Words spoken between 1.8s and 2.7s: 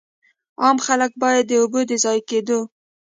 د ضایع کېدو.